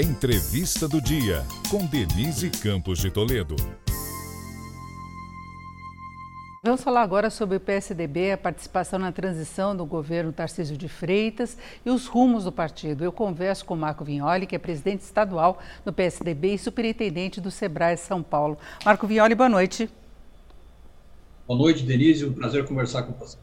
Entrevista 0.00 0.88
do 0.88 0.98
Dia, 0.98 1.44
com 1.70 1.84
Denise 1.84 2.48
Campos 2.48 3.00
de 3.00 3.10
Toledo. 3.10 3.54
Vamos 6.64 6.82
falar 6.82 7.02
agora 7.02 7.28
sobre 7.28 7.58
o 7.58 7.60
PSDB, 7.60 8.32
a 8.32 8.38
participação 8.38 8.98
na 8.98 9.12
transição 9.12 9.76
do 9.76 9.84
governo 9.84 10.32
Tarcísio 10.32 10.74
de 10.74 10.88
Freitas 10.88 11.58
e 11.84 11.90
os 11.90 12.06
rumos 12.06 12.44
do 12.44 12.52
partido. 12.52 13.04
Eu 13.04 13.12
converso 13.12 13.66
com 13.66 13.76
Marco 13.76 14.02
Vignoli, 14.02 14.46
que 14.46 14.56
é 14.56 14.58
presidente 14.58 15.02
estadual 15.02 15.58
do 15.84 15.92
PSDB 15.92 16.54
e 16.54 16.58
superintendente 16.58 17.38
do 17.38 17.50
SEBRAE 17.50 17.98
São 17.98 18.22
Paulo. 18.22 18.56
Marco 18.82 19.06
Vignoli, 19.06 19.34
boa 19.34 19.50
noite. 19.50 19.90
Boa 21.46 21.58
noite, 21.58 21.82
Denise. 21.82 22.24
Um 22.24 22.32
prazer 22.32 22.64
conversar 22.64 23.02
com 23.02 23.12
você. 23.12 23.36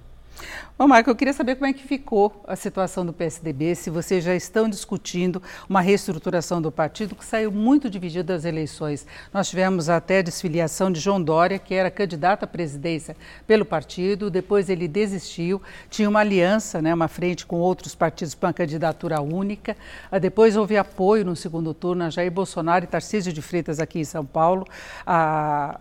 Bom, 0.77 0.87
Marco, 0.87 1.09
eu 1.09 1.15
queria 1.15 1.33
saber 1.33 1.55
como 1.55 1.65
é 1.65 1.73
que 1.73 1.83
ficou 1.83 2.43
a 2.47 2.55
situação 2.55 3.03
do 3.03 3.11
PSDB, 3.11 3.73
se 3.73 3.89
vocês 3.89 4.23
já 4.23 4.35
estão 4.35 4.69
discutindo 4.69 5.41
uma 5.67 5.81
reestruturação 5.81 6.61
do 6.61 6.71
partido 6.71 7.15
que 7.15 7.25
saiu 7.25 7.51
muito 7.51 7.89
dividido 7.89 8.25
das 8.25 8.45
eleições. 8.45 9.07
Nós 9.33 9.49
tivemos 9.49 9.89
até 9.89 10.19
a 10.19 10.21
desfiliação 10.21 10.91
de 10.91 10.99
João 10.99 11.19
Dória, 11.19 11.57
que 11.57 11.73
era 11.73 11.89
candidato 11.89 12.43
à 12.43 12.47
presidência 12.47 13.17
pelo 13.47 13.65
partido, 13.65 14.29
depois 14.29 14.69
ele 14.69 14.87
desistiu, 14.87 15.59
tinha 15.89 16.07
uma 16.07 16.19
aliança, 16.19 16.79
né, 16.79 16.93
uma 16.93 17.07
frente 17.07 17.43
com 17.43 17.55
outros 17.55 17.95
partidos 17.95 18.35
para 18.35 18.47
uma 18.47 18.53
candidatura 18.53 19.19
única, 19.19 19.75
ah, 20.11 20.19
depois 20.19 20.55
houve 20.55 20.77
apoio 20.77 21.25
no 21.25 21.35
segundo 21.35 21.73
turno 21.73 22.03
a 22.03 22.11
Jair 22.11 22.31
Bolsonaro 22.31 22.85
e 22.85 22.87
Tarcísio 22.87 23.33
de 23.33 23.41
Freitas 23.41 23.79
aqui 23.79 23.97
em 23.97 24.05
São 24.05 24.23
Paulo. 24.23 24.63
A 25.07 25.79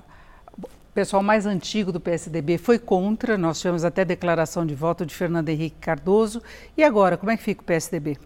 pessoal 0.96 1.22
mais 1.22 1.44
antigo 1.44 1.92
do 1.92 2.00
PSDB 2.00 2.56
foi 2.56 2.78
contra, 2.78 3.36
nós 3.36 3.60
tivemos 3.60 3.84
até 3.84 4.02
declaração 4.02 4.64
de 4.64 4.74
voto 4.74 5.04
de 5.04 5.14
Fernando 5.14 5.50
Henrique 5.50 5.76
Cardoso. 5.78 6.40
E 6.74 6.82
agora, 6.82 7.18
como 7.18 7.30
é 7.30 7.36
que 7.36 7.42
fica 7.42 7.60
o 7.60 7.64
PSDB? 7.66 8.16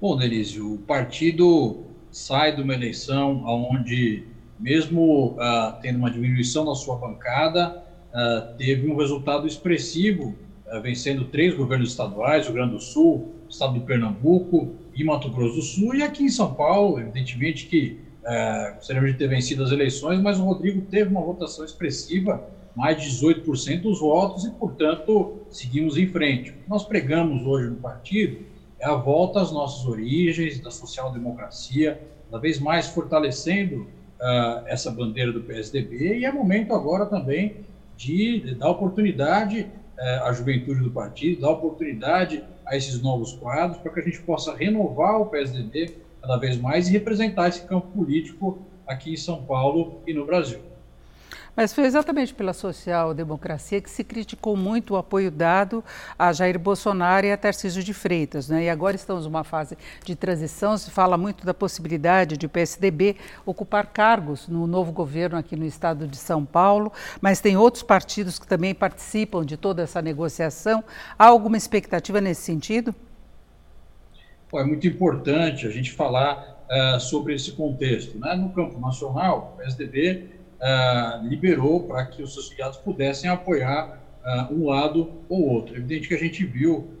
Bom, 0.00 0.16
Denise, 0.16 0.60
o 0.60 0.78
partido 0.78 1.84
sai 2.10 2.56
de 2.56 2.60
uma 2.60 2.74
eleição 2.74 3.44
onde, 3.46 4.24
mesmo 4.58 5.36
uh, 5.36 5.80
tendo 5.80 5.96
uma 5.96 6.10
diminuição 6.10 6.64
na 6.64 6.74
sua 6.74 6.96
bancada, 6.96 7.84
uh, 8.12 8.56
teve 8.58 8.90
um 8.90 8.96
resultado 8.96 9.46
expressivo, 9.46 10.34
uh, 10.66 10.82
vencendo 10.82 11.26
três 11.26 11.54
governos 11.54 11.90
estaduais, 11.90 12.48
o 12.48 12.52
Grande 12.52 12.72
do 12.72 12.80
Sul, 12.80 13.32
o 13.46 13.48
estado 13.48 13.74
de 13.74 13.80
Pernambuco 13.86 14.74
e 14.92 15.04
Mato 15.04 15.30
Grosso 15.30 15.54
do 15.54 15.62
Sul, 15.62 15.94
e 15.94 16.02
aqui 16.02 16.24
em 16.24 16.30
São 16.30 16.52
Paulo, 16.52 16.98
evidentemente 16.98 17.66
que 17.66 18.09
é, 18.30 18.74
gostaríamos 18.76 19.10
de 19.10 19.18
ter 19.18 19.26
vencido 19.26 19.64
as 19.64 19.72
eleições, 19.72 20.20
mas 20.20 20.38
o 20.38 20.44
Rodrigo 20.44 20.82
teve 20.82 21.10
uma 21.10 21.20
votação 21.20 21.64
expressiva, 21.64 22.40
mais 22.76 23.02
de 23.02 23.10
18% 23.10 23.82
dos 23.82 23.98
votos, 23.98 24.44
e, 24.44 24.50
portanto, 24.52 25.40
seguimos 25.50 25.96
em 25.96 26.06
frente. 26.06 26.50
O 26.50 26.52
que 26.54 26.70
nós 26.70 26.84
pregamos 26.84 27.44
hoje 27.44 27.68
no 27.68 27.76
partido 27.76 28.38
é 28.78 28.86
a 28.86 28.94
volta 28.94 29.40
às 29.40 29.50
nossas 29.50 29.84
origens, 29.84 30.60
da 30.60 30.70
social-democracia, 30.70 32.00
cada 32.30 32.40
vez 32.40 32.60
mais 32.60 32.86
fortalecendo 32.86 33.80
uh, 33.80 34.64
essa 34.66 34.92
bandeira 34.92 35.32
do 35.32 35.40
PSDB, 35.40 36.18
e 36.18 36.24
é 36.24 36.30
momento 36.30 36.72
agora 36.72 37.06
também 37.06 37.56
de, 37.96 38.54
dar 38.54 38.70
oportunidade 38.70 39.62
uh, 39.98 40.24
à 40.24 40.32
juventude 40.32 40.80
do 40.80 40.90
partido, 40.92 41.40
dar 41.40 41.50
oportunidade 41.50 42.44
a 42.64 42.76
esses 42.76 43.02
novos 43.02 43.32
quadros, 43.32 43.78
para 43.78 43.92
que 43.92 43.98
a 43.98 44.04
gente 44.04 44.22
possa 44.22 44.54
renovar 44.54 45.20
o 45.20 45.26
PSDB 45.26 45.96
cada 46.20 46.36
vez 46.36 46.56
mais 46.56 46.88
e 46.88 46.92
representar 46.92 47.48
esse 47.48 47.62
campo 47.62 47.88
político 47.88 48.58
aqui 48.86 49.12
em 49.12 49.16
São 49.16 49.42
Paulo 49.42 50.00
e 50.06 50.12
no 50.12 50.26
Brasil. 50.26 50.60
Mas 51.56 51.74
foi 51.74 51.84
exatamente 51.84 52.32
pela 52.32 52.52
social-democracia 52.52 53.80
que 53.80 53.90
se 53.90 54.04
criticou 54.04 54.56
muito 54.56 54.94
o 54.94 54.96
apoio 54.96 55.30
dado 55.30 55.84
a 56.18 56.32
Jair 56.32 56.58
Bolsonaro 56.58 57.26
e 57.26 57.32
a 57.32 57.36
Tarcísio 57.36 57.82
de 57.82 57.92
Freitas. 57.92 58.48
Né? 58.48 58.64
E 58.64 58.70
agora 58.70 58.96
estamos 58.96 59.24
numa 59.24 59.44
fase 59.44 59.76
de 60.04 60.14
transição, 60.14 60.78
se 60.78 60.90
fala 60.90 61.18
muito 61.18 61.44
da 61.44 61.52
possibilidade 61.52 62.36
de 62.36 62.46
o 62.46 62.48
PSDB 62.48 63.16
ocupar 63.44 63.86
cargos 63.86 64.48
no 64.48 64.66
novo 64.66 64.92
governo 64.92 65.36
aqui 65.36 65.56
no 65.56 65.66
estado 65.66 66.06
de 66.06 66.16
São 66.16 66.44
Paulo, 66.44 66.92
mas 67.20 67.40
tem 67.40 67.56
outros 67.56 67.82
partidos 67.82 68.38
que 68.38 68.46
também 68.46 68.74
participam 68.74 69.44
de 69.44 69.56
toda 69.56 69.82
essa 69.82 70.00
negociação. 70.00 70.84
Há 71.18 71.26
alguma 71.26 71.56
expectativa 71.56 72.20
nesse 72.20 72.42
sentido? 72.42 72.94
É 74.58 74.64
muito 74.64 74.86
importante 74.86 75.66
a 75.66 75.70
gente 75.70 75.92
falar 75.92 76.64
uh, 76.70 76.98
sobre 76.98 77.34
esse 77.34 77.52
contexto. 77.52 78.18
Né? 78.18 78.34
No 78.34 78.50
campo 78.50 78.80
nacional, 78.80 79.54
o 79.54 79.58
PSDB 79.58 80.12
uh, 80.12 80.62
eh, 80.62 81.20
liberou 81.24 81.86
para 81.86 82.06
que 82.06 82.22
os 82.22 82.34
seus 82.34 82.48
filiados 82.48 82.78
pudessem 82.78 83.30
apoiar 83.30 84.00
uh, 84.24 84.54
um 84.54 84.66
lado 84.66 85.12
ou 85.28 85.48
outro. 85.48 85.74
É 85.74 85.78
evidente 85.78 86.08
que 86.08 86.14
a 86.14 86.18
gente 86.18 86.44
viu 86.44 86.96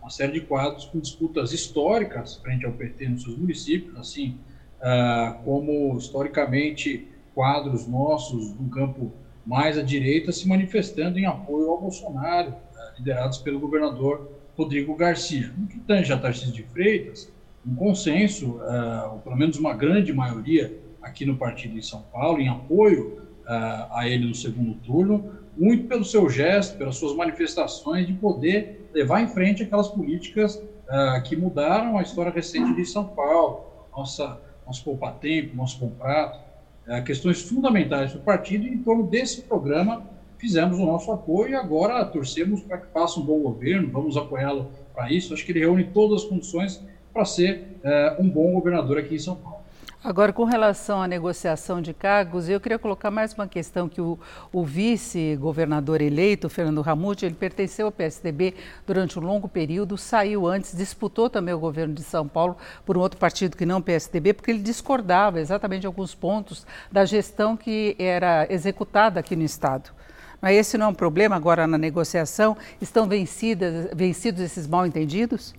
uma 0.00 0.08
série 0.08 0.32
de 0.32 0.40
quadros 0.40 0.86
com 0.86 0.98
disputas 0.98 1.52
históricas 1.52 2.36
frente 2.36 2.64
ao 2.64 2.72
PT 2.72 3.08
nos 3.08 3.22
seus 3.22 3.36
municípios, 3.36 3.94
assim 3.98 4.38
como 5.44 5.96
historicamente 5.98 7.08
quadros 7.34 7.86
nossos 7.86 8.58
no 8.58 8.70
campo 8.70 9.12
mais 9.44 9.76
à 9.76 9.82
direita 9.82 10.32
se 10.32 10.48
manifestando 10.48 11.18
em 11.18 11.26
apoio 11.26 11.68
ao 11.68 11.78
Bolsonaro, 11.78 12.54
liderados 12.96 13.36
pelo 13.38 13.60
governador 13.60 14.41
Rodrigo 14.56 14.94
Garcia. 14.94 15.52
No 15.56 15.66
que 15.66 15.78
tange 15.80 16.12
a 16.12 16.18
Tarcísio 16.18 16.52
de 16.52 16.62
Freitas, 16.64 17.32
um 17.66 17.74
consenso, 17.74 18.56
uh, 18.56 19.12
ou 19.12 19.18
pelo 19.20 19.36
menos 19.36 19.56
uma 19.56 19.72
grande 19.72 20.12
maioria 20.12 20.76
aqui 21.00 21.24
no 21.24 21.36
partido 21.36 21.76
em 21.78 21.82
São 21.82 22.02
Paulo, 22.12 22.40
em 22.40 22.48
apoio 22.48 23.18
uh, 23.44 23.96
a 23.96 24.08
ele 24.08 24.26
no 24.26 24.34
segundo 24.34 24.74
turno, 24.74 25.32
muito 25.56 25.86
pelo 25.86 26.04
seu 26.04 26.28
gesto, 26.28 26.76
pelas 26.76 26.96
suas 26.96 27.14
manifestações 27.14 28.06
de 28.06 28.12
poder 28.14 28.88
levar 28.92 29.20
em 29.20 29.28
frente 29.28 29.62
aquelas 29.62 29.88
políticas 29.88 30.56
uh, 30.56 31.22
que 31.24 31.36
mudaram 31.36 31.98
a 31.98 32.02
história 32.02 32.32
recente 32.32 32.74
de 32.74 32.84
São 32.84 33.06
Paulo, 33.06 33.66
nossa, 33.96 34.40
nosso 34.66 34.84
poupa-tempo, 34.84 35.56
nosso 35.56 35.78
contrato, 35.78 36.52
questões 37.04 37.40
fundamentais 37.42 38.12
do 38.12 38.18
partido, 38.18 38.66
em 38.66 38.78
torno 38.78 39.06
desse 39.06 39.42
programa 39.42 40.04
fizemos 40.42 40.76
o 40.76 40.84
nosso 40.84 41.12
apoio 41.12 41.50
e 41.50 41.54
agora 41.54 42.04
torcemos 42.04 42.62
para 42.62 42.76
que 42.78 42.88
faça 42.92 43.20
um 43.20 43.22
bom 43.22 43.38
governo, 43.38 43.88
vamos 43.92 44.16
apoiá-lo 44.16 44.72
para 44.92 45.08
isso. 45.12 45.32
Acho 45.32 45.46
que 45.46 45.52
ele 45.52 45.60
reúne 45.60 45.84
todas 45.84 46.24
as 46.24 46.28
condições 46.28 46.82
para 47.12 47.24
ser 47.24 47.78
é, 47.84 48.16
um 48.18 48.28
bom 48.28 48.52
governador 48.52 48.98
aqui 48.98 49.14
em 49.14 49.18
São 49.20 49.36
Paulo. 49.36 49.62
Agora, 50.02 50.32
com 50.32 50.42
relação 50.42 51.00
à 51.00 51.06
negociação 51.06 51.80
de 51.80 51.94
cargos, 51.94 52.48
eu 52.48 52.58
queria 52.58 52.76
colocar 52.76 53.08
mais 53.08 53.32
uma 53.32 53.46
questão 53.46 53.88
que 53.88 54.00
o, 54.00 54.18
o 54.52 54.64
vice-governador 54.64 56.00
eleito, 56.00 56.48
Fernando 56.48 56.80
Ramute, 56.80 57.24
ele 57.24 57.36
pertenceu 57.36 57.86
ao 57.86 57.92
PSDB 57.92 58.52
durante 58.84 59.16
um 59.20 59.22
longo 59.22 59.46
período, 59.46 59.96
saiu 59.96 60.44
antes, 60.44 60.76
disputou 60.76 61.30
também 61.30 61.54
o 61.54 61.58
governo 61.60 61.94
de 61.94 62.02
São 62.02 62.26
Paulo 62.26 62.56
por 62.84 62.98
um 62.98 63.00
outro 63.00 63.20
partido 63.20 63.56
que 63.56 63.64
não 63.64 63.78
o 63.78 63.82
PSDB, 63.82 64.32
porque 64.32 64.50
ele 64.50 64.58
discordava 64.58 65.40
exatamente 65.40 65.82
de 65.82 65.86
alguns 65.86 66.16
pontos 66.16 66.66
da 66.90 67.04
gestão 67.04 67.56
que 67.56 67.94
era 67.96 68.44
executada 68.50 69.20
aqui 69.20 69.36
no 69.36 69.44
Estado. 69.44 70.01
Mas 70.42 70.56
esse 70.56 70.76
não 70.76 70.86
é 70.86 70.88
um 70.88 70.94
problema 70.94 71.36
agora 71.36 71.68
na 71.68 71.78
negociação? 71.78 72.56
Estão 72.80 73.06
vencidas, 73.06 73.88
vencidos 73.94 74.40
esses 74.40 74.66
mal-entendidos? 74.66 75.54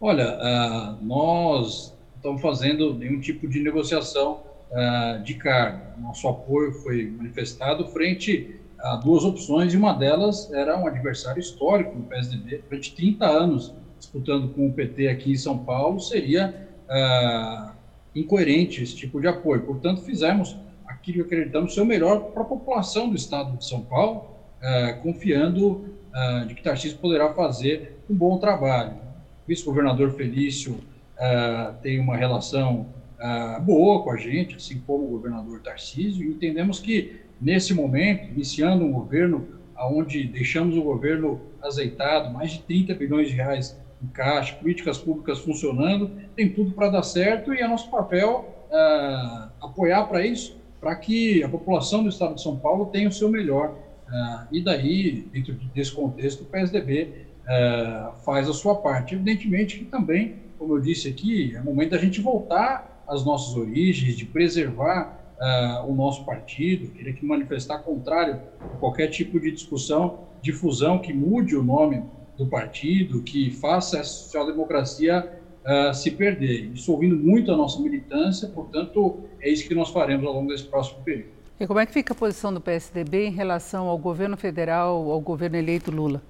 Olha, 0.00 0.36
uh, 0.36 1.04
nós 1.04 1.96
estamos 2.16 2.42
fazendo 2.42 2.92
nenhum 2.92 3.20
tipo 3.20 3.46
de 3.46 3.60
negociação 3.60 4.42
uh, 4.72 5.22
de 5.22 5.34
cargo. 5.34 6.00
Nosso 6.00 6.26
apoio 6.26 6.72
foi 6.72 7.06
manifestado 7.06 7.86
frente 7.86 8.60
a 8.80 8.96
duas 8.96 9.22
opções 9.22 9.72
e 9.72 9.76
uma 9.76 9.92
delas 9.92 10.52
era 10.52 10.76
um 10.76 10.84
adversário 10.84 11.38
histórico 11.38 11.96
no 11.96 12.02
PSDB. 12.06 12.64
Durante 12.68 12.96
30 12.96 13.26
anos 13.26 13.72
disputando 13.96 14.52
com 14.52 14.66
o 14.66 14.72
PT 14.72 15.06
aqui 15.06 15.32
em 15.32 15.36
São 15.36 15.56
Paulo, 15.58 16.00
seria 16.00 16.68
uh, 16.88 17.70
incoerente 18.12 18.82
esse 18.82 18.96
tipo 18.96 19.20
de 19.20 19.28
apoio. 19.28 19.62
Portanto, 19.62 20.02
fizemos 20.02 20.56
que 21.12 21.20
acreditamos 21.20 21.74
ser 21.74 21.82
o 21.82 21.86
melhor 21.86 22.30
para 22.32 22.42
a 22.42 22.46
população 22.46 23.10
do 23.10 23.16
estado 23.16 23.56
de 23.56 23.66
São 23.66 23.82
Paulo, 23.82 24.26
é, 24.62 24.94
confiando 24.94 25.84
é, 26.14 26.44
de 26.46 26.54
que 26.54 26.62
Tarcísio 26.62 26.98
poderá 26.98 27.34
fazer 27.34 27.98
um 28.08 28.14
bom 28.14 28.38
trabalho. 28.38 28.92
O 28.92 29.48
vice-governador 29.48 30.12
Felício 30.12 30.78
é, 31.18 31.72
tem 31.82 32.00
uma 32.00 32.16
relação 32.16 32.86
boa 33.62 34.02
com 34.02 34.10
a 34.10 34.18
gente, 34.18 34.56
assim 34.56 34.82
como 34.86 35.04
o 35.06 35.08
governador 35.08 35.58
Tarcísio, 35.60 36.22
e 36.26 36.32
entendemos 36.34 36.78
que, 36.78 37.20
nesse 37.40 37.72
momento, 37.72 38.28
iniciando 38.30 38.84
um 38.84 38.92
governo 38.92 39.48
onde 39.78 40.24
deixamos 40.24 40.76
o 40.76 40.82
governo 40.82 41.40
azeitado, 41.62 42.30
mais 42.30 42.50
de 42.50 42.62
30 42.64 42.94
bilhões 42.94 43.28
de 43.28 43.34
reais 43.34 43.80
em 44.02 44.08
caixa, 44.08 44.54
políticas 44.56 44.98
públicas 44.98 45.38
funcionando, 45.38 46.10
tem 46.36 46.50
tudo 46.50 46.72
para 46.72 46.90
dar 46.90 47.02
certo 47.02 47.54
e 47.54 47.60
é 47.60 47.66
nosso 47.66 47.90
papel 47.90 48.54
apoiar 49.58 50.04
para 50.04 50.26
isso 50.26 50.58
para 50.84 50.94
que 50.96 51.42
a 51.42 51.48
população 51.48 52.02
do 52.02 52.10
estado 52.10 52.34
de 52.34 52.42
São 52.42 52.58
Paulo 52.58 52.90
tenha 52.92 53.08
o 53.08 53.12
seu 53.12 53.30
melhor. 53.30 53.74
Uh, 54.06 54.46
e 54.52 54.62
daí, 54.62 55.26
dentro 55.32 55.54
desse 55.74 55.92
contexto, 55.92 56.42
o 56.42 56.44
PSDB 56.44 57.04
uh, 57.04 57.48
eh, 57.48 58.10
faz 58.22 58.50
a 58.50 58.52
sua 58.52 58.74
parte. 58.74 59.14
Evidentemente 59.14 59.78
que 59.78 59.86
também, 59.86 60.36
como 60.58 60.76
eu 60.76 60.80
disse 60.80 61.08
aqui, 61.08 61.56
é 61.56 61.62
momento 61.62 61.92
da 61.92 61.98
gente 61.98 62.20
voltar 62.20 63.02
às 63.08 63.24
nossas 63.24 63.56
origens, 63.56 64.14
de 64.14 64.26
preservar 64.26 65.18
uh, 65.40 65.90
o 65.90 65.94
nosso 65.94 66.22
partido, 66.26 66.92
querer 66.92 67.14
que 67.14 67.24
manifestar 67.24 67.78
contrário 67.78 68.42
a 68.60 68.76
qualquer 68.76 69.06
tipo 69.06 69.40
de 69.40 69.52
discussão, 69.52 70.18
difusão 70.42 70.98
que 70.98 71.14
mude 71.14 71.56
o 71.56 71.62
nome 71.62 72.02
do 72.36 72.46
partido 72.46 73.22
que 73.22 73.50
faça 73.50 74.00
essa 74.00 74.10
social-democracia 74.10 75.40
uh, 75.64 75.94
se 75.94 76.10
perder. 76.10 76.70
Isso 76.74 76.92
ouvindo 76.92 77.16
muito 77.16 77.52
a 77.52 77.56
nossa 77.56 77.80
militância, 77.80 78.48
portanto, 78.48 79.20
é 79.40 79.50
isso 79.50 79.66
que 79.66 79.74
nós 79.74 79.90
faremos 79.90 80.26
ao 80.26 80.34
longo 80.34 80.48
desse 80.48 80.64
próximo 80.64 81.02
período. 81.02 81.34
E 81.58 81.66
como 81.66 81.78
é 81.78 81.86
que 81.86 81.92
fica 81.92 82.12
a 82.12 82.16
posição 82.16 82.52
do 82.52 82.60
PSDB 82.60 83.26
em 83.26 83.30
relação 83.30 83.88
ao 83.88 83.96
governo 83.96 84.36
federal, 84.36 85.10
ao 85.10 85.20
governo 85.20 85.56
eleito 85.56 85.90
Lula? 85.90 86.20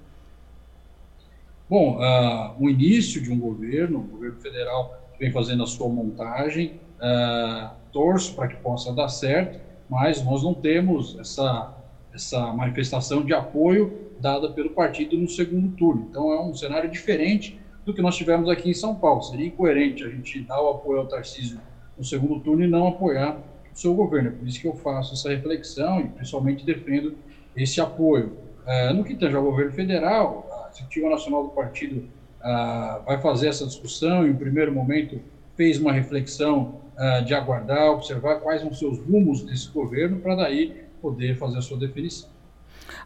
Bom, 1.67 1.97
uh, 1.97 2.53
o 2.59 2.69
início 2.69 3.21
de 3.21 3.31
um 3.31 3.39
governo, 3.39 3.99
o 3.99 4.03
governo 4.03 4.39
federal 4.39 5.01
vem 5.19 5.31
fazendo 5.31 5.63
a 5.63 5.65
sua 5.65 5.89
montagem, 5.89 6.79
uh, 6.99 7.69
torço 7.91 8.35
para 8.35 8.47
que 8.47 8.55
possa 8.57 8.93
dar 8.93 9.09
certo, 9.09 9.59
mas 9.89 10.23
nós 10.23 10.43
não 10.43 10.53
temos 10.53 11.17
essa, 11.19 11.75
essa 12.13 12.53
manifestação 12.53 13.23
de 13.23 13.33
apoio 13.33 14.05
dada 14.19 14.51
pelo 14.51 14.69
partido 14.69 15.17
no 15.17 15.27
segundo 15.27 15.75
turno. 15.75 16.07
Então 16.09 16.31
é 16.31 16.41
um 16.41 16.53
cenário 16.53 16.89
diferente 16.89 17.59
do 17.85 17.93
que 17.93 18.01
nós 18.01 18.15
tivemos 18.17 18.49
aqui 18.49 18.71
em 18.71 18.73
São 18.73 18.95
Paulo. 18.95 19.21
Seria 19.21 19.45
incoerente 19.45 20.03
a 20.03 20.09
gente 20.09 20.41
dar 20.41 20.61
o 20.61 20.69
apoio 20.69 20.99
ao 20.99 21.07
Tarcísio 21.07 21.59
no 21.97 22.03
segundo 22.03 22.39
turno 22.39 22.63
e 22.63 22.67
não 22.67 22.87
apoiar 22.87 23.37
o 23.73 23.77
seu 23.77 23.93
governo. 23.93 24.29
É 24.29 24.31
por 24.31 24.47
isso 24.47 24.59
que 24.59 24.67
eu 24.67 24.75
faço 24.75 25.13
essa 25.13 25.29
reflexão 25.29 26.01
e 26.01 26.09
principalmente 26.09 26.65
defendo 26.65 27.15
esse 27.55 27.79
apoio. 27.79 28.37
É, 28.65 28.91
no 28.91 29.03
que 29.03 29.15
tange 29.15 29.35
ao 29.35 29.43
governo 29.43 29.71
federal, 29.71 30.49
a 30.65 30.71
Executiva 30.71 31.09
Nacional 31.09 31.43
do 31.43 31.49
Partido 31.49 32.09
ah, 32.41 33.01
vai 33.05 33.21
fazer 33.21 33.47
essa 33.47 33.65
discussão 33.65 34.27
em 34.27 34.35
primeiro 34.35 34.71
momento, 34.71 35.21
fez 35.55 35.79
uma 35.79 35.91
reflexão 35.91 36.81
ah, 36.97 37.19
de 37.19 37.35
aguardar, 37.35 37.91
observar 37.91 38.39
quais 38.39 38.61
ser 38.77 38.87
os 38.87 38.97
rumos 38.99 39.43
desse 39.43 39.69
governo 39.69 40.19
para 40.19 40.35
daí 40.35 40.83
poder 41.01 41.37
fazer 41.37 41.59
a 41.59 41.61
sua 41.61 41.77
definição. 41.77 42.29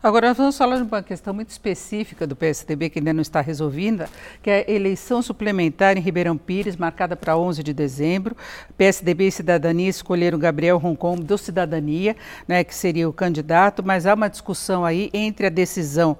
Agora, 0.01 0.29
nós 0.29 0.37
vamos 0.37 0.57
falar 0.57 0.77
de 0.77 0.83
uma 0.83 1.03
questão 1.03 1.33
muito 1.33 1.49
específica 1.49 2.25
do 2.25 2.35
PSDB 2.35 2.89
que 2.89 2.99
ainda 2.99 3.13
não 3.13 3.21
está 3.21 3.41
resolvida, 3.41 4.09
que 4.41 4.49
é 4.49 4.65
a 4.67 4.71
eleição 4.71 5.21
suplementar 5.21 5.97
em 5.97 6.01
Ribeirão 6.01 6.37
Pires, 6.37 6.75
marcada 6.75 7.15
para 7.15 7.37
11 7.37 7.61
de 7.63 7.73
dezembro. 7.73 8.35
PSDB 8.77 9.27
e 9.27 9.31
Cidadania 9.31 9.89
escolheram 9.89 10.39
Gabriel 10.39 10.77
Roncom 10.77 11.15
do 11.15 11.37
Cidadania, 11.37 12.15
né, 12.47 12.63
que 12.63 12.73
seria 12.73 13.09
o 13.09 13.13
candidato, 13.13 13.83
mas 13.83 14.05
há 14.05 14.13
uma 14.13 14.29
discussão 14.29 14.85
aí 14.85 15.09
entre 15.13 15.47
a 15.47 15.49
decisão 15.49 16.17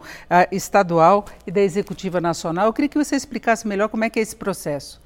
estadual 0.51 1.25
e 1.47 1.51
da 1.51 1.61
Executiva 1.61 2.19
Nacional. 2.19 2.65
Eu 2.67 2.73
queria 2.73 2.89
que 2.89 2.97
você 2.97 3.15
explicasse 3.15 3.67
melhor 3.67 3.89
como 3.89 4.03
é 4.03 4.09
que 4.09 4.19
é 4.19 4.21
esse 4.21 4.35
processo. 4.35 5.01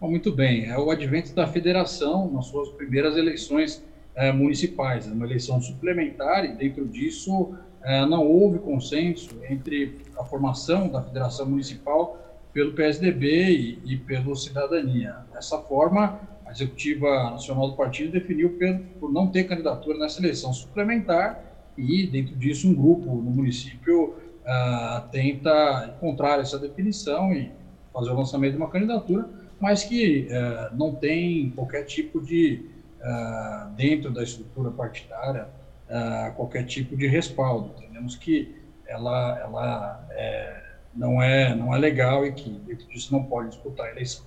Bom, 0.00 0.10
muito 0.10 0.32
bem. 0.32 0.66
É 0.70 0.78
o 0.78 0.90
advento 0.90 1.34
da 1.34 1.46
federação 1.46 2.30
nas 2.30 2.46
suas 2.46 2.68
primeiras 2.70 3.16
eleições 3.16 3.82
é, 4.16 4.32
municipais, 4.32 5.06
é 5.06 5.12
uma 5.12 5.26
eleição 5.26 5.60
suplementar 5.60 6.44
e 6.44 6.56
dentro 6.56 6.86
disso 6.88 7.54
é, 7.84 8.04
não 8.06 8.26
houve 8.26 8.58
consenso 8.58 9.30
entre 9.48 9.98
a 10.18 10.24
formação 10.24 10.88
da 10.88 11.02
federação 11.02 11.46
municipal 11.46 12.18
pelo 12.52 12.72
PSDB 12.72 13.50
e, 13.50 13.78
e 13.84 13.96
pelo 13.98 14.34
Cidadania. 14.34 15.16
Dessa 15.32 15.58
forma, 15.58 16.18
a 16.46 16.50
executiva 16.50 17.30
nacional 17.30 17.68
do 17.68 17.76
partido 17.76 18.12
definiu 18.12 18.50
por, 18.50 18.78
por 18.98 19.12
não 19.12 19.28
ter 19.28 19.44
candidatura 19.44 19.98
nessa 19.98 20.20
eleição 20.20 20.52
suplementar 20.52 21.42
e 21.76 22.06
dentro 22.06 22.34
disso 22.34 22.66
um 22.68 22.74
grupo 22.74 23.14
no 23.16 23.30
município 23.30 24.14
uh, 24.14 25.08
tenta 25.12 25.94
encontrar 25.94 26.40
essa 26.40 26.58
definição 26.58 27.32
e 27.34 27.50
fazer 27.92 28.10
o 28.10 28.14
lançamento 28.14 28.52
de 28.52 28.56
uma 28.56 28.70
candidatura, 28.70 29.28
mas 29.60 29.84
que 29.84 30.28
uh, 30.30 30.74
não 30.74 30.94
tem 30.94 31.50
qualquer 31.50 31.84
tipo 31.84 32.20
de 32.20 32.64
uh, 33.06 33.70
dentro 33.76 34.10
da 34.10 34.22
estrutura 34.22 34.70
partidária 34.70 35.48
uh, 35.88 36.34
qualquer 36.34 36.64
tipo 36.64 36.96
de 36.96 37.06
respaldo. 37.06 37.70
Entendemos 37.78 38.16
que 38.16 38.54
ela, 38.86 39.38
ela 39.38 40.06
é, 40.10 40.62
não, 40.94 41.22
é, 41.22 41.54
não 41.54 41.74
é 41.74 41.78
legal 41.78 42.26
e 42.26 42.32
que 42.32 42.50
dentro 42.50 42.86
disso 42.88 43.12
não 43.12 43.22
pode 43.22 43.50
disputar 43.50 43.86
a 43.86 43.90
eleição. 43.90 44.24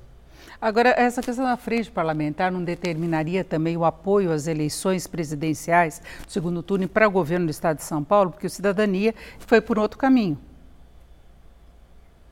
Agora, 0.62 0.90
essa 0.90 1.22
questão 1.22 1.46
da 1.46 1.56
frente 1.56 1.90
parlamentar 1.90 2.52
não 2.52 2.64
determinaria 2.64 3.44
também 3.46 3.78
o 3.78 3.86
apoio 3.86 4.32
às 4.32 4.46
eleições 4.46 5.08
presidenciais 5.08 6.02
do 6.26 6.32
segundo 6.32 6.62
turno 6.62 6.88
para 6.88 7.08
o 7.08 7.12
governo 7.12 7.46
do 7.46 7.52
Estado 7.52 7.78
de 7.78 7.84
São 7.84 8.04
Paulo, 8.04 8.32
porque 8.32 8.48
o 8.48 8.50
Cidadania 8.50 9.16
foi 9.40 9.62
por 9.62 9.80
outro 9.80 9.98
caminho? 9.98 10.38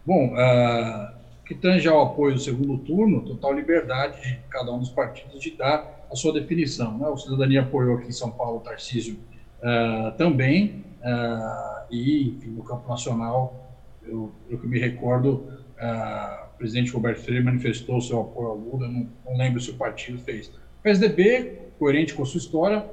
Bom, 0.06 0.34
uh, 0.34 1.17
que 1.48 1.56
tange 1.56 1.88
ao 1.88 2.02
apoio 2.02 2.36
do 2.36 2.42
segundo 2.42 2.78
turno, 2.80 3.22
total 3.22 3.54
liberdade 3.54 4.22
de 4.22 4.40
cada 4.50 4.72
um 4.72 4.80
dos 4.80 4.90
partidos 4.90 5.40
de 5.40 5.52
dar 5.52 6.06
a 6.12 6.16
sua 6.16 6.34
definição. 6.34 6.98
Né? 6.98 7.08
O 7.08 7.16
Cidadania 7.16 7.62
apoiou 7.62 7.98
aqui 7.98 8.10
em 8.10 8.12
São 8.12 8.30
Paulo 8.30 8.58
o 8.58 8.60
Tarcísio 8.60 9.18
uh, 9.60 10.12
também, 10.18 10.84
uh, 11.00 11.88
e, 11.90 12.30
enfim, 12.30 12.50
no 12.50 12.64
campo 12.64 12.90
nacional, 12.90 13.78
eu, 14.04 14.32
eu 14.50 14.60
que 14.60 14.68
me 14.68 14.78
recordo, 14.78 15.48
uh, 15.80 16.48
o 16.54 16.58
presidente 16.58 16.92
Roberto 16.92 17.22
Freire 17.22 17.44
manifestou 17.44 18.02
seu 18.02 18.20
apoio 18.20 18.48
ao 18.50 18.58
Lula, 18.58 18.88
não, 18.90 19.08
não 19.26 19.38
lembro 19.38 19.62
se 19.62 19.72
o 19.72 19.76
partido 19.76 20.20
fez. 20.20 20.48
O 20.48 20.84
PSDB, 20.84 21.60
coerente 21.80 22.14
com 22.14 22.24
a 22.24 22.26
sua 22.26 22.40
história, 22.40 22.86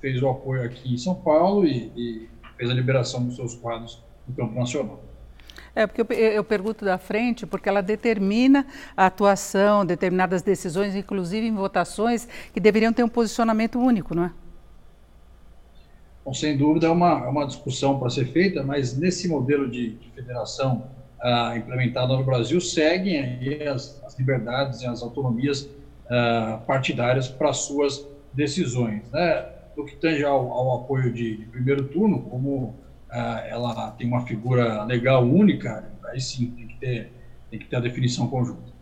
fez 0.00 0.22
o 0.22 0.28
apoio 0.28 0.62
aqui 0.62 0.94
em 0.94 0.98
São 0.98 1.14
Paulo 1.14 1.66
e, 1.66 1.90
e 1.96 2.28
fez 2.56 2.70
a 2.70 2.74
liberação 2.74 3.24
dos 3.24 3.36
seus 3.36 3.54
quadros 3.54 4.02
no 4.26 4.34
campo 4.34 4.58
nacional. 4.58 5.00
É, 5.74 5.86
porque 5.86 6.02
eu, 6.02 6.06
eu, 6.16 6.44
pergunto 6.44 6.84
da 6.84 6.96
frente, 6.98 7.46
porque 7.46 7.68
ela 7.68 7.82
determina 7.82 8.64
a 8.96 9.06
atuação, 9.06 9.84
determinadas 9.84 10.40
decisões, 10.40 10.94
inclusive 10.94 11.46
em 11.46 11.54
votações, 11.54 12.28
que 12.52 12.60
deveriam 12.60 12.92
ter 12.92 13.02
um 13.02 13.08
posicionamento 13.08 13.78
único, 13.78 14.14
não 14.14 14.24
é? 14.26 14.32
Bom, 16.24 16.32
sem 16.32 16.56
dúvida 16.56 16.86
é 16.86 16.90
uma, 16.90 17.24
é 17.24 17.28
uma 17.28 17.44
discussão 17.46 17.98
para 17.98 18.08
ser 18.08 18.26
feita, 18.26 18.62
mas 18.62 18.96
nesse 18.96 19.28
modelo 19.28 19.68
de, 19.68 19.90
de 19.96 20.10
federação 20.12 20.86
ah, 21.20 21.54
implementado 21.56 22.16
no 22.16 22.22
Brasil, 22.22 22.60
seguem 22.60 23.18
aí 23.18 23.66
as, 23.66 24.02
as 24.04 24.16
liberdades 24.18 24.80
e 24.80 24.86
as 24.86 25.02
autonomias 25.02 25.68
ah, 26.08 26.60
partidárias 26.66 27.28
para 27.28 27.52
suas 27.52 28.06
decisões. 28.32 29.10
Né? 29.10 29.46
No 29.76 29.84
que 29.84 29.96
tange 29.96 30.24
ao, 30.24 30.52
ao 30.52 30.82
apoio 30.82 31.12
de, 31.12 31.36
de 31.36 31.44
primeiro 31.46 31.88
turno, 31.88 32.22
como 32.22 32.76
ela 33.48 33.90
tem 33.92 34.06
uma 34.06 34.26
figura 34.26 34.82
legal 34.84 35.24
única, 35.24 35.84
aí 36.06 36.20
sim 36.20 36.50
tem 36.50 36.68
que 36.68 36.76
ter, 36.76 37.12
tem 37.50 37.58
que 37.58 37.66
ter 37.66 37.76
a 37.76 37.80
definição 37.80 38.26
conjunta. 38.26 38.74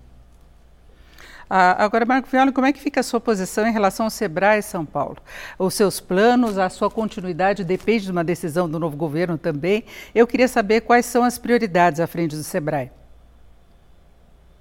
Ah, 1.55 1.85
agora, 1.85 2.07
Marco 2.07 2.29
Violi, 2.31 2.51
como 2.51 2.67
é 2.67 2.73
que 2.73 2.81
fica 2.81 3.01
a 3.01 3.03
sua 3.03 3.21
posição 3.21 3.67
em 3.67 3.73
relação 3.73 4.07
ao 4.07 4.11
Sebrae 4.11 4.63
São 4.63 4.87
Paulo? 4.87 5.19
Os 5.59 5.75
seus 5.75 6.01
planos, 6.01 6.57
a 6.57 6.71
sua 6.71 6.91
continuidade 6.91 7.63
depende 7.63 8.07
de 8.07 8.11
uma 8.11 8.25
decisão 8.25 8.67
do 8.67 8.79
novo 8.79 8.97
governo 8.97 9.37
também. 9.37 9.85
Eu 10.15 10.27
queria 10.27 10.49
saber 10.49 10.81
quais 10.81 11.05
são 11.05 11.23
as 11.23 11.39
prioridades 11.39 12.01
à 12.01 12.07
frente 12.07 12.35
do 12.35 12.43
Sebrae. 12.43 12.91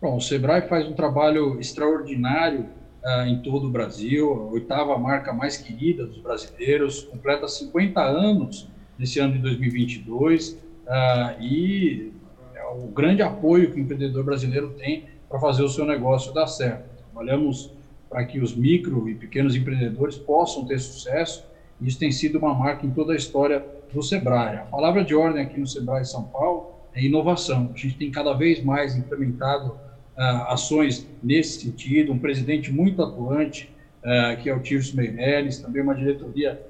Bom, 0.01 0.17
o 0.17 0.19
Sebrae 0.19 0.67
faz 0.67 0.85
um 0.85 0.93
trabalho 0.93 1.61
extraordinário 1.61 2.67
uh, 3.05 3.21
em 3.25 3.41
todo 3.41 3.67
o 3.67 3.71
Brasil, 3.71 4.29
a 4.29 4.51
oitava 4.51 4.97
marca 4.97 5.31
mais 5.31 5.55
querida 5.55 6.05
dos 6.05 6.17
brasileiros, 6.17 7.03
completa 7.03 7.47
50 7.47 8.01
anos 8.01 8.67
nesse 9.01 9.19
ano 9.19 9.33
de 9.33 9.39
2022 9.39 10.49
uh, 10.51 11.41
e 11.41 12.11
é 12.53 12.63
o 12.67 12.85
grande 12.85 13.23
apoio 13.23 13.71
que 13.71 13.79
o 13.79 13.81
empreendedor 13.81 14.23
brasileiro 14.23 14.75
tem 14.77 15.05
para 15.27 15.39
fazer 15.39 15.63
o 15.63 15.69
seu 15.69 15.85
negócio 15.85 16.31
dar 16.31 16.45
certo. 16.45 16.83
Trabalhamos 17.11 17.73
para 18.07 18.23
que 18.23 18.39
os 18.39 18.55
micro 18.55 19.09
e 19.09 19.15
pequenos 19.15 19.55
empreendedores 19.55 20.17
possam 20.17 20.65
ter 20.65 20.79
sucesso 20.79 21.43
e 21.81 21.87
isso 21.87 21.97
tem 21.97 22.11
sido 22.11 22.37
uma 22.37 22.53
marca 22.53 22.85
em 22.85 22.91
toda 22.91 23.13
a 23.13 23.15
história 23.15 23.65
do 23.91 24.03
Sebrae. 24.03 24.57
A 24.57 24.65
palavra 24.65 25.03
de 25.03 25.15
ordem 25.15 25.41
aqui 25.41 25.59
no 25.59 25.65
Sebrae 25.65 26.05
São 26.05 26.25
Paulo 26.25 26.71
é 26.93 27.03
inovação. 27.03 27.71
A 27.73 27.77
gente 27.77 27.97
tem 27.97 28.11
cada 28.11 28.33
vez 28.33 28.63
mais 28.63 28.95
implementado 28.95 29.71
uh, 29.71 30.21
ações 30.49 31.09
nesse 31.23 31.61
sentido, 31.61 32.13
um 32.13 32.19
presidente 32.19 32.71
muito 32.71 33.01
atuante, 33.01 33.73
uh, 34.03 34.39
que 34.39 34.47
é 34.47 34.55
o 34.55 34.59
Tirso 34.59 34.95
Meirelles, 34.95 35.57
também 35.57 35.81
uma 35.81 35.95
diretoria 35.95 36.61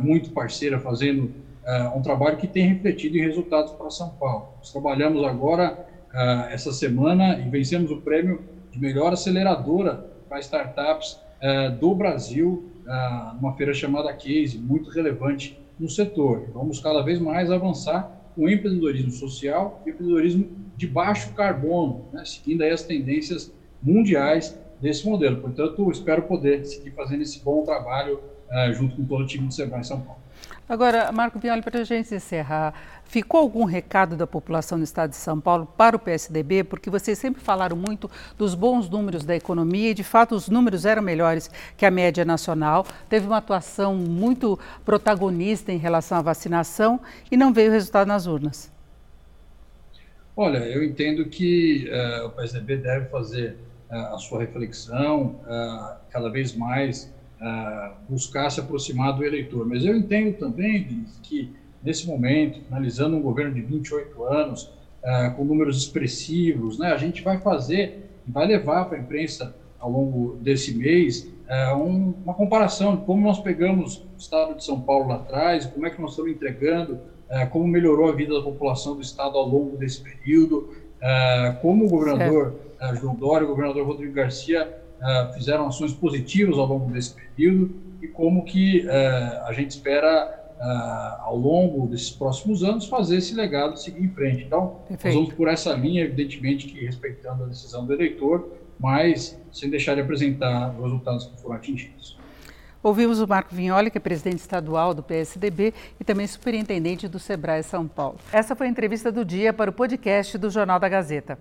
muito 0.00 0.30
parceira, 0.30 0.80
fazendo 0.80 1.30
uh, 1.62 1.96
um 1.96 2.02
trabalho 2.02 2.36
que 2.36 2.46
tem 2.46 2.66
refletido 2.68 3.16
em 3.16 3.20
resultados 3.20 3.72
para 3.72 3.90
São 3.90 4.10
Paulo. 4.10 4.54
Nós 4.58 4.72
trabalhamos 4.72 5.24
agora, 5.24 5.86
uh, 6.12 6.52
essa 6.52 6.72
semana, 6.72 7.38
e 7.38 7.48
vencemos 7.48 7.90
o 7.90 8.00
prêmio 8.00 8.42
de 8.70 8.80
melhor 8.80 9.12
aceleradora 9.12 10.06
para 10.28 10.38
startups 10.40 11.20
uh, 11.40 11.76
do 11.78 11.94
Brasil, 11.94 12.68
numa 13.40 13.54
feira 13.54 13.72
chamada 13.72 14.12
Case, 14.12 14.58
muito 14.58 14.90
relevante 14.90 15.56
no 15.78 15.88
setor. 15.88 16.48
Vamos 16.52 16.80
cada 16.80 17.00
vez 17.00 17.20
mais 17.20 17.48
avançar 17.48 18.10
com 18.34 18.48
empreendedorismo 18.48 19.12
social 19.12 19.80
e 19.86 19.90
empreendedorismo 19.90 20.50
de 20.76 20.88
baixo 20.88 21.32
carbono, 21.32 22.06
né, 22.12 22.24
seguindo 22.24 22.62
as 22.62 22.82
tendências 22.82 23.52
mundiais 23.80 24.58
desse 24.80 25.08
modelo. 25.08 25.40
Portanto, 25.40 25.90
espero 25.92 26.22
poder 26.22 26.64
seguir 26.64 26.90
fazendo 26.90 27.22
esse 27.22 27.38
bom 27.38 27.62
trabalho 27.62 28.20
uh, 28.52 28.72
junto 28.72 28.96
com 28.96 29.04
todo 29.04 29.24
o 29.24 29.26
time 29.26 29.48
do 29.48 29.54
Sebrae 29.54 29.84
São 29.84 30.00
Paulo. 30.00 30.20
Agora, 30.68 31.10
Marco 31.12 31.38
Violi, 31.38 31.60
para 31.60 31.80
a 31.80 31.84
gente 31.84 32.14
encerrar, 32.14 32.72
ficou 33.04 33.40
algum 33.40 33.64
recado 33.64 34.16
da 34.16 34.26
população 34.26 34.78
do 34.78 34.84
estado 34.84 35.10
de 35.10 35.16
São 35.16 35.40
Paulo 35.40 35.66
para 35.76 35.96
o 35.96 35.98
PSDB? 35.98 36.64
Porque 36.64 36.88
vocês 36.88 37.18
sempre 37.18 37.42
falaram 37.42 37.76
muito 37.76 38.10
dos 38.38 38.54
bons 38.54 38.88
números 38.88 39.24
da 39.24 39.36
economia 39.36 39.90
e, 39.90 39.94
de 39.94 40.04
fato, 40.04 40.34
os 40.34 40.48
números 40.48 40.86
eram 40.86 41.02
melhores 41.02 41.50
que 41.76 41.84
a 41.84 41.90
média 41.90 42.24
nacional. 42.24 42.86
Teve 43.08 43.26
uma 43.26 43.38
atuação 43.38 43.94
muito 43.94 44.58
protagonista 44.84 45.72
em 45.72 45.78
relação 45.78 46.18
à 46.18 46.22
vacinação 46.22 47.00
e 47.30 47.36
não 47.36 47.52
veio 47.52 47.70
resultado 47.70 48.06
nas 48.06 48.26
urnas. 48.26 48.72
Olha, 50.34 50.58
eu 50.58 50.82
entendo 50.82 51.26
que 51.26 51.90
uh, 51.90 52.26
o 52.26 52.30
PSDB 52.30 52.78
deve 52.78 53.10
fazer 53.10 53.58
uh, 53.90 54.14
a 54.14 54.18
sua 54.18 54.40
reflexão 54.40 55.40
uh, 55.42 55.96
cada 56.08 56.30
vez 56.30 56.54
mais 56.54 57.12
buscar 58.08 58.50
se 58.50 58.60
aproximar 58.60 59.16
do 59.16 59.24
eleitor. 59.24 59.66
Mas 59.66 59.84
eu 59.84 59.96
entendo 59.96 60.38
também 60.38 61.04
que, 61.22 61.50
nesse 61.82 62.06
momento, 62.06 62.60
finalizando 62.60 63.16
um 63.16 63.22
governo 63.22 63.54
de 63.54 63.62
28 63.62 64.24
anos, 64.24 64.70
com 65.36 65.44
números 65.44 65.78
expressivos, 65.78 66.78
né, 66.78 66.92
a 66.92 66.96
gente 66.96 67.22
vai 67.22 67.38
fazer, 67.40 68.10
vai 68.26 68.46
levar 68.46 68.84
para 68.84 68.96
a 68.96 69.00
imprensa 69.00 69.54
ao 69.78 69.90
longo 69.90 70.36
desse 70.36 70.72
mês 70.74 71.28
um, 71.76 72.14
uma 72.24 72.34
comparação 72.34 72.96
de 72.96 73.04
como 73.04 73.26
nós 73.26 73.40
pegamos 73.40 73.96
o 73.96 74.16
estado 74.16 74.54
de 74.54 74.64
São 74.64 74.80
Paulo 74.80 75.08
lá 75.08 75.16
atrás, 75.16 75.66
como 75.66 75.86
é 75.86 75.90
que 75.90 76.00
nós 76.00 76.12
estamos 76.12 76.30
entregando 76.30 77.00
é, 77.28 77.46
como 77.46 77.66
melhorou 77.66 78.08
a 78.08 78.12
vida 78.12 78.34
da 78.34 78.42
população 78.42 78.94
do 78.94 79.02
estado 79.02 79.36
ao 79.36 79.48
longo 79.48 79.76
desse 79.76 80.00
período, 80.00 80.70
como 81.60 81.86
o 81.86 81.88
governador 81.88 82.54
João 83.00 83.14
Dória 83.14 83.44
o 83.44 83.50
governador 83.50 83.84
Rodrigo 83.84 84.12
Garcia 84.12 84.81
fizeram 85.34 85.66
ações 85.66 85.92
positivas 85.92 86.58
ao 86.58 86.66
longo 86.66 86.90
desse 86.92 87.14
período 87.14 87.74
e 88.00 88.08
como 88.08 88.44
que 88.44 88.88
a 88.88 89.52
gente 89.52 89.70
espera 89.70 90.38
ao 91.20 91.36
longo 91.36 91.88
desses 91.88 92.10
próximos 92.10 92.62
anos 92.62 92.86
fazer 92.86 93.16
esse 93.16 93.34
legado 93.34 93.76
seguir 93.76 94.04
em 94.04 94.08
frente. 94.10 94.44
Então, 94.44 94.76
Perfeito. 94.86 95.04
nós 95.06 95.14
vamos 95.14 95.32
por 95.34 95.48
essa 95.48 95.72
linha, 95.72 96.04
evidentemente 96.04 96.68
que 96.68 96.84
respeitando 96.84 97.44
a 97.44 97.46
decisão 97.46 97.84
do 97.84 97.92
eleitor, 97.92 98.52
mas 98.78 99.40
sem 99.52 99.68
deixar 99.70 99.94
de 99.94 100.02
apresentar 100.02 100.74
os 100.76 100.82
resultados 100.84 101.26
que 101.26 101.40
foram 101.40 101.56
atingidos. 101.56 102.16
Ouvimos 102.80 103.20
o 103.20 103.28
Marco 103.28 103.54
Vignoli, 103.54 103.90
que 103.92 103.98
é 103.98 104.00
presidente 104.00 104.38
estadual 104.38 104.92
do 104.92 105.04
PSDB 105.04 105.72
e 106.00 106.04
também 106.04 106.26
superintendente 106.26 107.06
do 107.06 107.18
Sebrae 107.18 107.62
São 107.62 107.86
Paulo. 107.86 108.18
Essa 108.32 108.56
foi 108.56 108.66
a 108.66 108.70
entrevista 108.70 109.12
do 109.12 109.24
dia 109.24 109.52
para 109.52 109.70
o 109.70 109.72
podcast 109.72 110.36
do 110.36 110.50
Jornal 110.50 110.80
da 110.80 110.88
Gazeta. 110.88 111.38